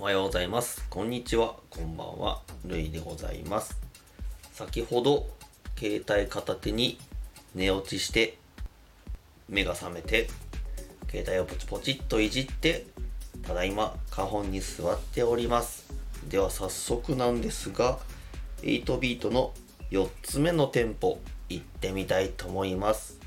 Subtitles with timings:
[0.00, 0.82] おはようございます。
[0.88, 1.56] こんにちは。
[1.68, 2.40] こんばんは。
[2.64, 3.78] るいでございます。
[4.54, 5.28] 先ほど、
[5.78, 6.98] 携帯片手に
[7.54, 8.38] 寝落ちして、
[9.46, 10.30] 目が覚めて、
[11.10, 12.86] 携帯をポチポチっといじって、
[13.46, 15.84] ただいま、花本に座っております。
[16.30, 17.98] では早速なんですが、
[18.62, 19.52] 8ビートの
[19.90, 21.18] 4つ目のテンポ、
[21.50, 23.18] 行ってみたいと思います。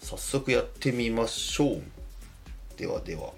[0.00, 1.82] 早速やってみましょう。
[2.78, 3.34] ではでは。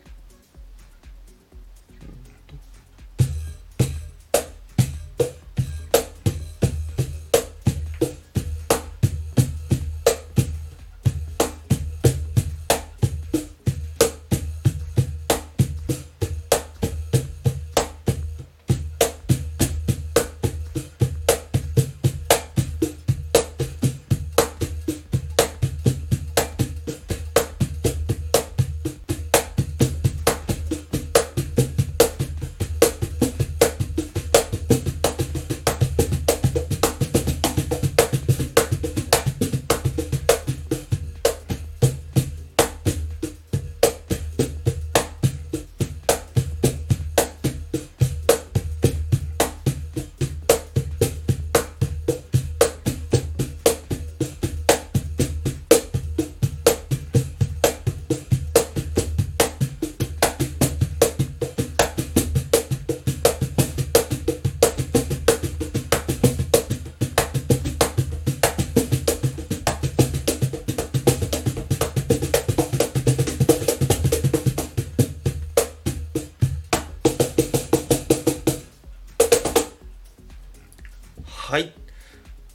[81.47, 81.75] はい。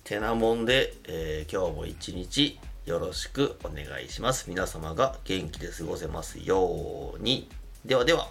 [0.04, 4.50] てなもんで、えー、今日も一日よろしくお願いします。
[4.50, 7.48] 皆様が元気で過ごせますように。
[7.86, 8.30] ではでは。